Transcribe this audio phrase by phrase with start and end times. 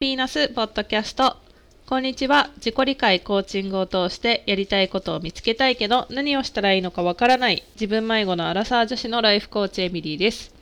[0.00, 1.38] ピーナスポッドキャスト。
[1.84, 2.50] こんにちは。
[2.58, 10.54] 自己理解コーチングを通してやりたいことを見つけたいけど何をしたらいいのかわからない自分迷子のアラサー女子のライフコーチエミリーです。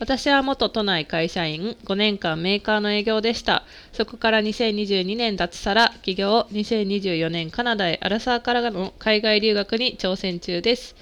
[0.00, 3.62] 私は元都内会社員5年間メーカーの営業でした。
[3.92, 10.96] そこから2022年脱サラ起業2024年カナダへアラサーからの海外留学に挑戦中です。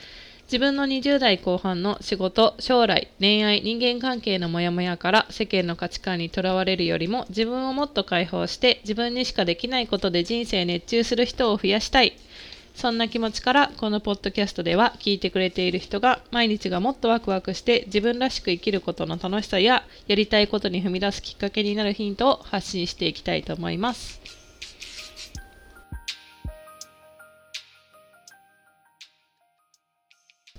[0.51, 12.17] 自分の20代後半の仕事、将来、恋愛、人間関係のモヤモヤから世間の価値観にとらわれるよりも自分をもっと解放して自分にしかできないことで人生熱中する人を増やしたい。
[12.75, 24.40] そんな気持ちからこのポッドキャストでは聞いてくれている人が毎日がもっとワクワクして自分らしく生きることの楽しさややりたいことに踏み出すきっかけになるヒントを発信していきたいと思います。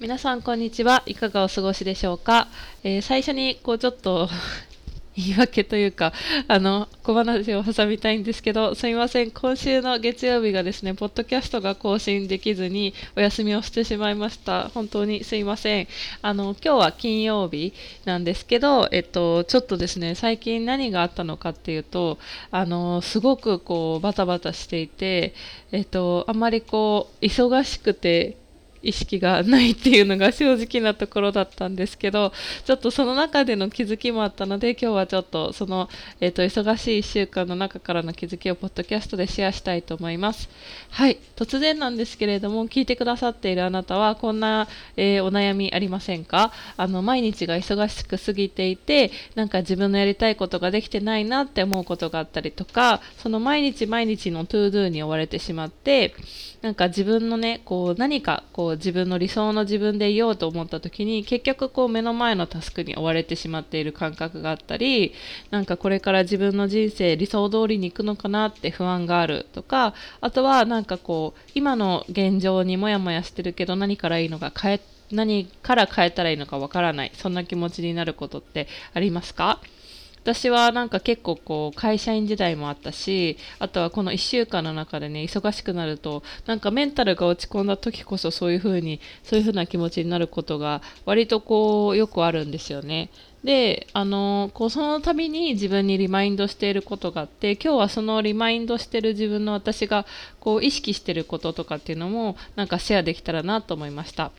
[0.02, 1.04] 皆さんこんにちは。
[1.06, 2.48] いかがお過ごしでしょうか、
[2.84, 4.28] えー、最初にこうちょっと
[5.16, 6.12] 言い訳というか
[6.48, 9.30] あの小話を挟みたいんですけどすみません。
[9.30, 14.70] 今週の月曜日がですねポッドキャストが更新できずにお休みをしてしまいました。
[14.70, 15.88] 本当にすいません。
[16.24, 17.72] あの今日は金曜日
[18.04, 22.18] なんですけどえっとちょっとですね最近何があったのかっていうと
[22.50, 25.36] あのすごくこうバタバタしていて
[25.72, 28.41] えっとあんまりこう忙しくて
[28.84, 32.34] 意識がないっていうのが正直なところだったんですけど
[32.66, 40.50] ちょっとその中での気づきもあったので今日はちょっとその、えーと、忙しい1週間の中からの気づきをポッドキャストでシェアしたいと思います。
[40.90, 41.18] はい。
[41.36, 46.52] 突然なんですけれども聞いてくださっているあなたはこんな、えー、お悩みありませんか？
[46.78, 56.14] あの毎日が忙しく過ぎていてなんか自分のやりたいことができてないなって思うことがあったりとかその毎日毎日の to-do に追われてしまって
[56.62, 65.14] なんか自分のねこう何かこう自分の理想の自分でいようと思った時に結局こう目の前のタスクに追われてしまっている感覚があったり
[65.50, 74.82] なんかこれから自分の人生理想通りに行くのかなって不安があるとかあとはなんかこう今の現状にモヤモヤしてるけど何からいいのか変え
[75.12, 79.60] 何から変えたらいいのかわからないそんな気持ちになることってありますか？
[80.24, 93.10] 私はなんか結構こう会社員時代もあったしあとはこの1週間の中でね忙しくなるとなんかメンタルが落ち込んだ時こそそういう風にそういう風な気持ちになることが割とこうよくあるんですよね。
[93.44, 100.06] であのこうその度に自分にリマインドしていることがあって今日はそのリマインドしてる自分の私が
[100.40, 104.32] こう意識してることとかっていうのもなんかシェアできたらなと思いました。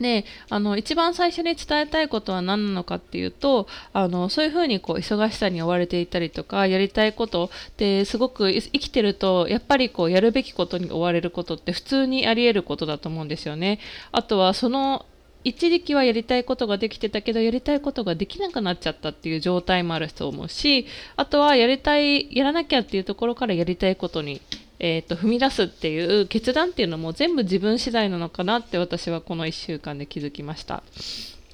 [0.00, 13.78] であの一番最初に伝えたいことは何なのかっていうとあのそういうふうにこう忙しさに追われていたりとかやりたいことってすごく生きてるとやっぱりこうやるべきことに追われることって普通にあり得ることだと思うんですよね。
[14.12, 15.04] あとはその
[15.42, 20.86] 一時期はやりたいことができてたけどやりたいことができなくなっちゃったっていう状態もあると思うし
[21.16, 24.42] あとはやりたいやらなきゃっていうところからやりたいことに
[24.80, 30.82] えーと、踏み出すっていう決断っていうのも全部自分次第なのかなって私はこの1週間で気づきました。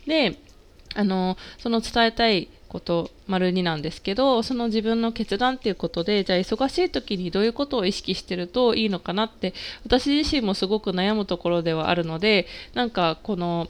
[0.07, 0.39] で
[0.95, 9.53] あのその伝えたいこと丸2なんですけどその自分の決断っていうことでじゃあ忙しい時にどういうことを意識してるといいのかなって
[9.85, 13.69] 私自身もすごく悩むところではあるのでなんかこの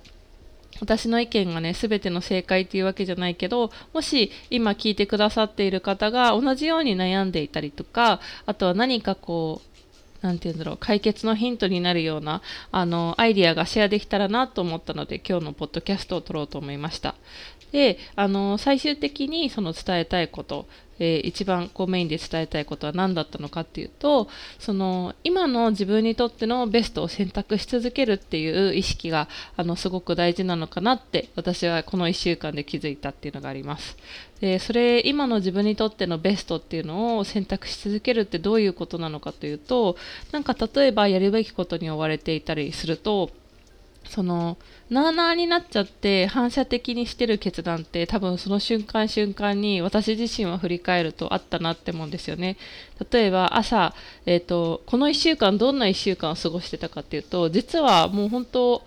[0.81, 9.77] 私の意見がね全ての正解っていうわけじゃないけどもし今聞いてくださっている方が同じように悩んでいたりとかあとは何かこう
[10.23, 12.43] 何て言うんだろう解決のヒントになるような
[12.73, 17.15] あのアイディアがシェアできたらなと思ったので今日のポッドキャストを撮ろうと思いました。
[17.73, 20.67] であの最終的にその伝えたいこと
[20.99, 24.29] えー、一番こうメインで伝えたいことは何だったのかっていうと
[24.59, 33.97] その今の自分にとってのベストを選択し続けるっていう意識があのすごく大事なのかなって私はこの1週間で気づいたっていうのがあります。
[34.41, 39.97] でそれ今の自分にとってのベストっていうのを選択し続けるってどういうことなのかというと
[40.31, 43.31] なんか例えばやるべきことに追われていたりすると
[44.09, 44.57] その
[44.91, 52.57] なあなあになっちゃって反射的にしてる決断って多分その瞬間瞬間に私自身は振り返るとあったなって思うんですよね。
[53.11, 53.95] 例えば朝、
[54.25, 58.83] えーと、この1週間どんな1週間を過ごしてたかっていうと実はもう本当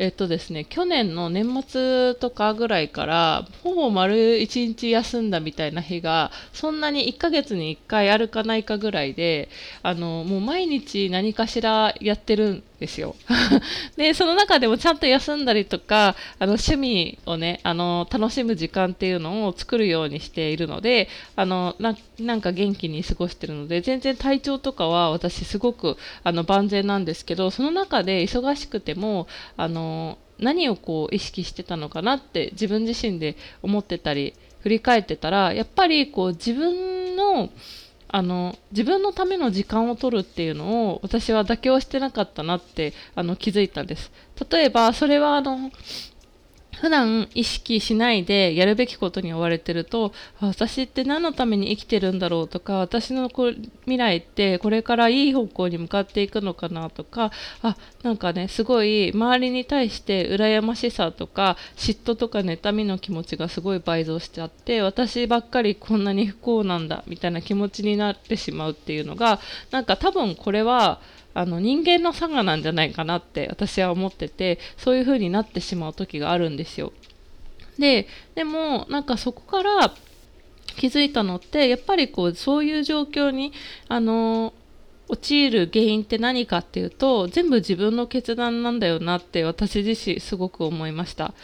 [0.00, 9.50] えっとですね、去年の年末とかぐらいからほぼ丸1日休んだみたいな日がそんなに1ヶ月に1回あるかないかぐらいで
[9.82, 13.14] あのもう毎日何かしらやってるですよ。
[13.96, 29.28] でその中でもちゃんと休んだりとかあの趣味をねあの楽しむ時間っていうのを作るようにしているのであのなんか元気に過ごしてるので全然体調とかは私すごくあの万全なんですけどその中で忙しくても
[29.58, 37.50] あの何をこう意識してたのかなって自分自身で思ってたり振り返ってたらやっぱりこう自分の
[38.12, 44.10] あの自分のための時間を取るっていうのを私は妥協してなかったなってあの気づいたんです。
[44.50, 45.70] 例えばそれはあの
[46.80, 53.52] 普段意識しないでやるべきことに追われてると私って何のために生きてるんだろうとか私のこ
[53.84, 57.32] 未来ってこれからいい方向に向かっていくのかなとか
[57.62, 69.38] あなんかねすごい周りに対して羨ましさとか嫉妬とか妬みの気持ちがすごい倍増しちゃって私ばっかりこんなに不幸なんだみたいな気持ちになってしまうっていうのが
[69.70, 71.00] なんか多分これは
[71.40, 76.92] あの人間の差がなんじゃないかなって私は思っててそういう風になってしまう時があるんですよ。
[77.78, 79.94] ででもなんかそこから
[80.76, 83.52] 気づいたのってやっぱりこうそういう状況に
[83.88, 84.52] あの
[85.10, 91.34] 陥る原因って何かっていうと全部自分の決断なんだよなって私自身すごく思いました。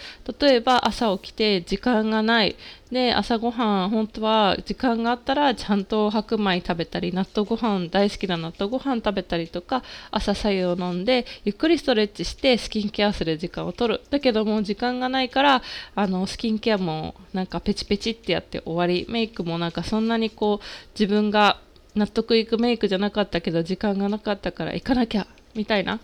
[0.41, 2.57] 例えば朝起きて時間がない。
[2.91, 14.01] で朝ごはん本当は時間があったらちゃんと白米食べたり納豆ご飯大好きな納豆ご飯食べたりとか朝白湯を飲んでゆっくりストレッチしてスキンケアする時間を取る。
[14.11, 15.63] だけども時間がないから
[15.97, 19.05] あのスキンケアもなんかペチペチってやって終わり。
[19.09, 20.65] メイクもなんかそんなにこう
[20.99, 21.59] 自分が
[21.97, 25.99] 納得いくメイクじゃなかったけど時間がなかったから行かなきゃみたいな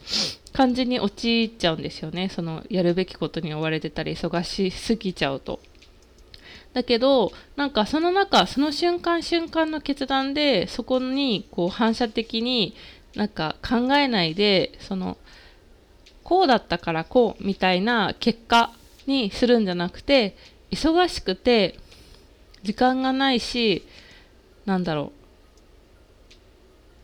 [0.52, 5.60] 感じに陥っちゃうんですよねそのやるべきことに追われてたり忙しすぎちゃうと。
[6.72, 12.74] だけどなんかその中その瞬間瞬間の決断でそこにこう反射的に
[13.14, 15.18] なんか考えないでその
[16.24, 18.72] こうだったからこうみたいな結果
[19.06, 20.34] にするんじゃなくて
[20.70, 21.78] 忙しくて
[22.62, 23.86] 時間がないし
[24.64, 25.21] なんだろう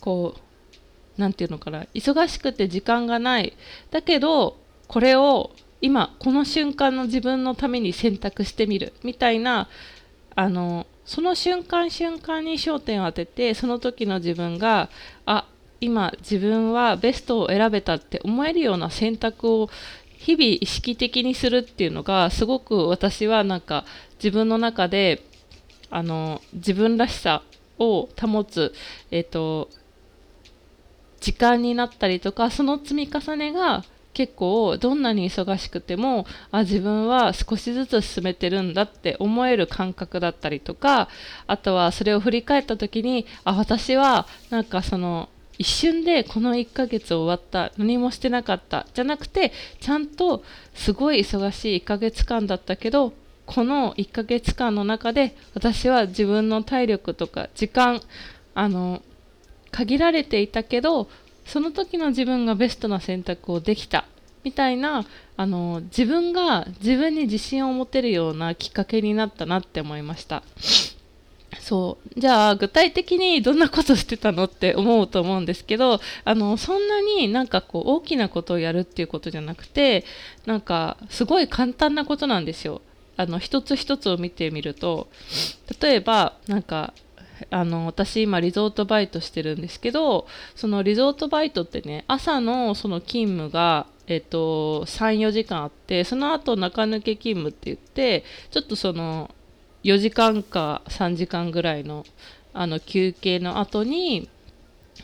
[0.00, 0.40] こう
[1.20, 3.56] 何て言うのかな忙しくて時間がない。
[3.90, 4.56] だけど
[4.86, 5.50] これを
[5.80, 9.68] 今この瞬間の自分のために選択してみるみたいな
[10.34, 14.90] あのその瞬間瞬間に焦点を当ててその時の自分が
[15.24, 15.46] あ
[15.80, 19.70] 今自分はベストを選べたって思えるような選択を
[20.16, 23.84] 日々意識的にするっていうのがすごく私はなんか
[24.16, 25.22] 自分の中で
[25.90, 27.42] あの自分らしさ
[27.78, 28.74] を保つ、
[29.12, 29.70] えーと
[31.20, 33.84] 時間になったりとかその積み重ねが
[34.14, 41.08] 結構どんなに忙しくてもあ自分は少しずつ進めてるんだって思える感覚だったりとか
[41.46, 45.28] あとはそれを振り返った時にあ私はなんかその
[45.58, 50.42] 一瞬でこの1ヶ月終わった何もしてなかったじゃなくてちゃんと
[50.74, 53.12] すごい忙しい1ヶ月間だったけど
[53.46, 58.00] この1ヶ月間の中で私は自分の体力とか時間
[58.54, 59.02] あの
[59.70, 61.08] 限られていたけど
[61.44, 64.04] その時の自分がベストな選択をできた。
[64.44, 65.04] みたいな
[65.36, 70.42] あの自分が自分に自信を持てるようなきっかけになったなって思いました。
[71.60, 72.20] そう。
[72.20, 80.04] じゃあ具体的にどんなことしてたのって思うと思うんですけどあのそんなになんかこう大きなことをやるっていうことじゃなくて
[80.46, 82.80] なんかすごい簡単なことなんですよ。
[83.16, 85.08] あの一つ一つを見てみると。
[85.80, 86.94] 例えばなんか
[87.50, 99.30] あの私今リゾートバイトしてるんですけどそのリゾートバイトってね朝のその勤務がえっと、34時間あってその後中抜け勤務って言ってちょっとその
[99.84, 102.04] 4時間か3時間ぐらいの
[102.54, 104.30] あの休憩の後に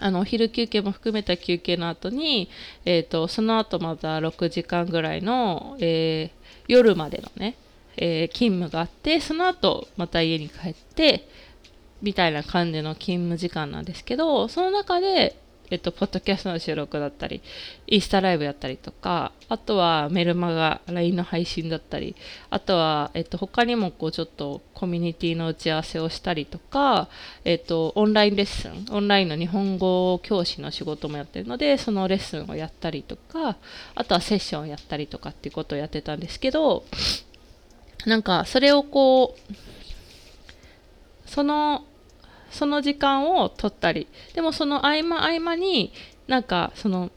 [0.00, 2.48] あのお昼休憩も含めた休憩の後に、
[2.84, 7.56] えーと、その後また6時間ぐらいの、えー、夜までのね、
[7.96, 11.28] えー、勤務があってその後また家に帰って
[12.04, 15.36] みたいな感じの勤務時間なんですけど、その中で、
[15.70, 17.40] えっと、ポッドキャストの収録だったり、
[17.86, 22.14] インスタライブやったりとか、あとはメルマガ、LINE の配信だったり、
[22.50, 27.08] あとは、えっと、他にもこうちょっとコミュニティの打ち合わせをしたりとか、
[27.46, 33.56] えっと、オンラインレッスン、オンラインの日本語教師の仕事もやってるので、そのレッスンをやったりとか、
[33.94, 36.84] あとはセッションをやったりとかっていうことをやってたんですけど、
[38.04, 39.54] なんか、それをこう、
[41.26, 41.86] その
[42.54, 45.92] その時間を取ったりでもその合間合間に
[46.28, 47.10] なんかその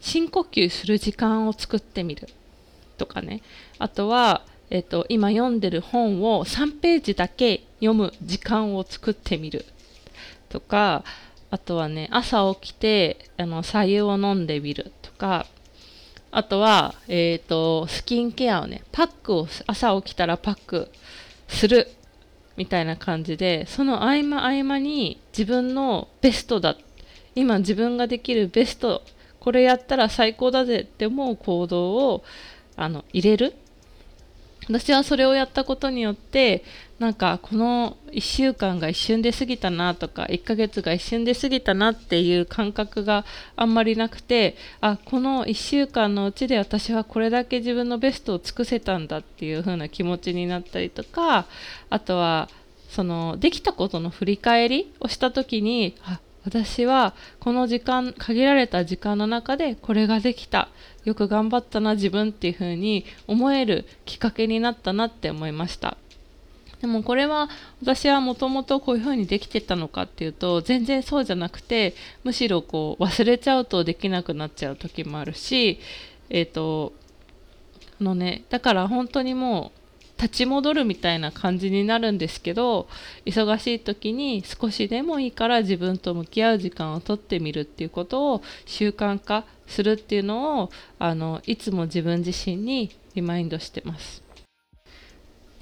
[0.00, 2.28] 深呼吸する時間を作ってみる
[2.98, 3.42] とかね。
[3.78, 9.64] あとは、えっと、今読んでる本を3ページだけ読む時間を作ってみる
[10.48, 11.04] とか
[11.50, 15.46] あとはね朝起きてあの白湯を飲んでみるとか
[16.30, 20.90] あとは、えっ、とスキンケアをねパックを朝起きたらパック
[21.48, 21.88] する
[22.56, 26.76] みたいな感じでその合間合間に自分のベストだ
[27.34, 29.02] 今自分ができるベスト
[29.40, 32.24] これやったら最高だぜって思う行動を
[32.76, 33.54] あの入れる。
[34.68, 36.64] 私はそれをやったことによって
[36.98, 43.24] なんかこの1週間が一瞬で過ぎたなとか1ヶ月が一瞬で過ぎたなっていう感覚が
[43.56, 51.46] あんまりなくてあこの1週間のうちで私はこれだけ自分のベストを尽くせたんだっていう風な気持ちになったりとか
[51.90, 52.48] あとは
[52.88, 60.68] そのできたことの振り返りをした時にあ私はこの時間限られた時間の中でこれができた。
[61.04, 65.96] よく頑張ったな自分っていう風に思えるきっかけになったなって思いました。
[66.80, 67.48] でもこれは
[67.80, 71.94] 私はもともとこういう風にできてたのかっていうと全然そうじゃなくて
[72.24, 75.78] むしろこう忘れちゃうとできなくなっちゃう時もあるし
[76.28, 76.92] えっ、ー、と
[78.00, 79.81] あのねだから本当にもう
[80.22, 82.86] 立ち戻るみたいな感じになるんですけど
[83.26, 94.22] 忙しい時に少しでもいいから自分と向き合う時間をとってみるっていうことを習慣化するっていうのをあのいつも自分自身にリマインドしてます。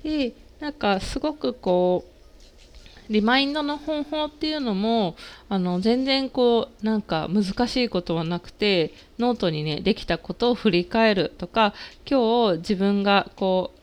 [0.03, 5.17] でなんかすごくこうリマインドの方法っていうのも
[5.49, 11.73] あの全然こうなんか難しいことはなくてノートにねできたことを振り返るとか
[12.09, 13.80] 今日自分がこう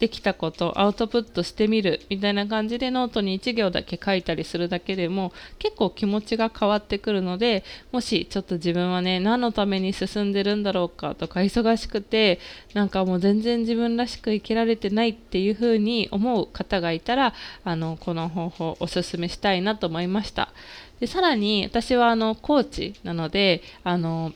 [0.00, 12.40] できたことアウトプットしてみるみたいな感じでノートに1行だけ書いたりするだけでも結構気持ちが変わってくるのでもしちょっと自分はね何のために進んでるんだろうかとか忙しくて
[12.72, 20.48] なんかもう全然自分らしく生きられてないっていう風に思う方がいたらあのこの方法おすすめしたいなと思いました。
[20.98, 24.32] でさらに私はあのコーチなのであの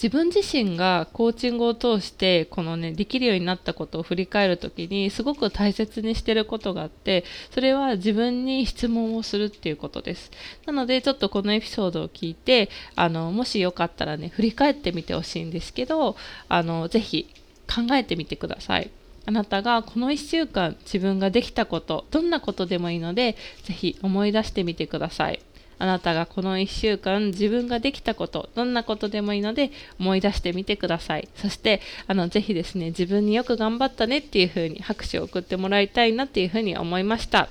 [0.00, 10.30] 自分自身がコーチングを通してこのねできるようになったことを振り返る時にすごく大切にしてることがあってそれは自分に質問をするっていうことです。
[10.66, 16.16] なのでちょっとこのエピソードを聞いてあのもしよかったらね振り返ってみてほしいんですけど
[16.48, 17.34] あのぜひ
[17.66, 18.90] 考えてみてください。
[19.26, 25.40] あなたがこの1週間自分ができたことどんなことでもいいのでぜひ思い出してみてください。
[25.78, 31.28] あなたがこの1週間自分ができたことどんなことでもいいので思い出してみてください。
[31.36, 37.48] そしてあのぜひですね自分によく頑張ったねっていう風に拍手を送ってもらいたいなっていう風に思いました。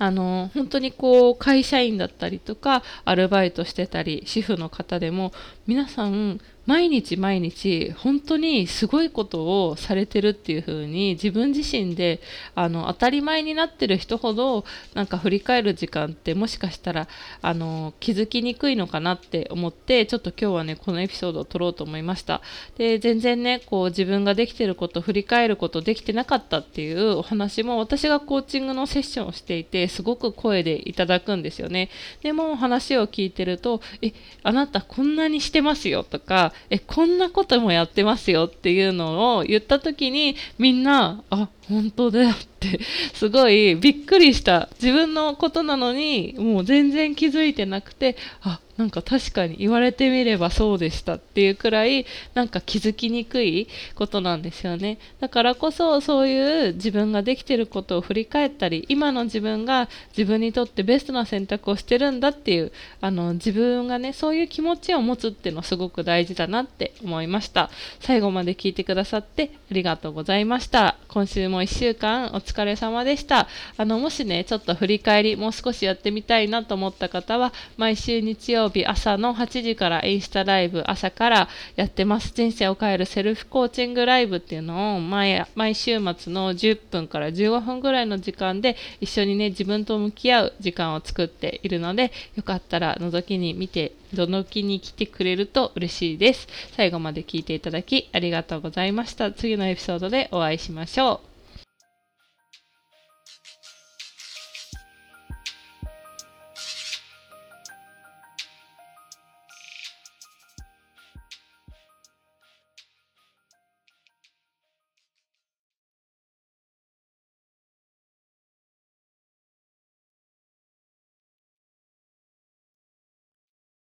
[0.00, 5.32] あの本当にこう会社員だったりとかアルバイトしてたり主婦の方でも
[5.68, 12.20] 皆さん毎日毎日本当にすごいことをされてるっていう風に自分自身で
[12.54, 17.08] あの当たり前になってる人ほどなんか振り返る時間ってもしかしたら
[17.40, 22.42] あの気づきにくいのかなって思ってちょっと今日はねこのエピソードを撮ろうと思いました。
[22.76, 31.88] で全然ねこう自分ができてること振り返ることできてなかったっていうお話も私がコーチングのセッションをしていてすごく声でいただくんですよね。
[32.22, 42.80] でも話を聞いてるとえあなたこんなにしてますよとかえこんなこともやってますよっていうのを言った時にみんなあ本当だよって
[43.14, 44.68] すごいびっくりした。
[44.80, 54.98] 自分のことなのにもう全然気づいてなくてあなんか確かに言われてみればそうでしたっていうくらいなんか気づきにくいことなんですよね。
[55.18, 62.70] だからこそそういう自分ができてることを振り返ったり今の自分が自分にとってベストな選択をしてるんだっていう
[63.00, 67.70] あの自分がねそういう気持ちを持つっていうのすごく大事だなって思いました。
[67.98, 70.96] 最後まで聞いてくださってありがとうございました。
[71.18, 73.48] 今週も1週間お疲れ様でした。
[73.76, 82.32] あのもしねちょっと振り返りもう少しやってみたいなと思った方は毎週日曜日朝の8時からインスタライブ朝からやってます。
[82.32, 96.48] 人生を変えるセルフコーチングライブっていうのを毎毎週末の10分から15分ぐらいの時間で一緒にね自分と向き合う時間を作っているのでよかったら覗きに見てどの木に来てくれると嬉しいです。
[96.76, 99.32] 最後まで聞いていただきありがとうございました。
[99.32, 101.37] 次のエピソードでお会いしましょう。